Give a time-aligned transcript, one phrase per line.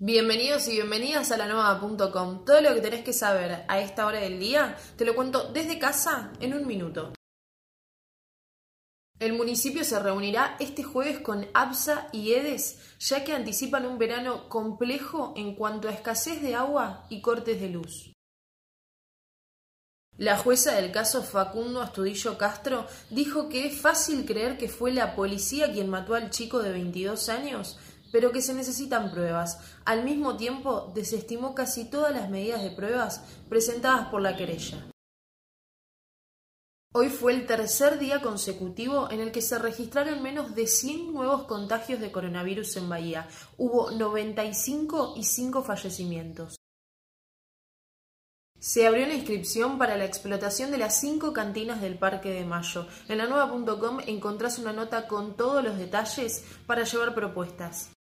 [0.00, 2.44] Bienvenidos y bienvenidas a la nueva.com.
[2.44, 5.80] Todo lo que tenés que saber a esta hora del día te lo cuento desde
[5.80, 7.14] casa en un minuto.
[9.18, 14.48] El municipio se reunirá este jueves con ABSA y EDES, ya que anticipan un verano
[14.48, 18.12] complejo en cuanto a escasez de agua y cortes de luz.
[20.16, 25.16] La jueza del caso Facundo Astudillo Castro dijo que es fácil creer que fue la
[25.16, 27.78] policía quien mató al chico de 22 años
[28.12, 29.58] pero que se necesitan pruebas.
[29.84, 34.90] Al mismo tiempo, desestimó casi todas las medidas de pruebas presentadas por la querella.
[36.94, 41.44] Hoy fue el tercer día consecutivo en el que se registraron menos de 100 nuevos
[41.44, 43.28] contagios de coronavirus en Bahía.
[43.58, 46.56] Hubo 95 y 5 fallecimientos.
[48.58, 52.88] Se abrió la inscripción para la explotación de las cinco cantinas del Parque de Mayo.
[53.08, 57.92] En la nueva.com encontrás una nota con todos los detalles para llevar propuestas.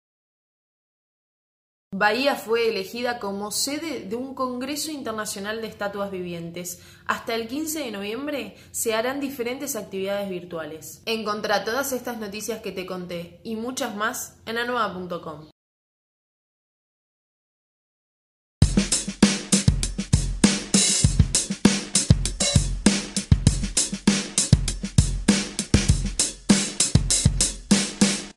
[1.95, 6.81] Bahía fue elegida como sede de un Congreso Internacional de Estatuas Vivientes.
[7.05, 11.02] Hasta el 15 de noviembre se harán diferentes actividades virtuales.
[11.05, 15.47] Encontrá todas estas noticias que te conté y muchas más en anueva.com.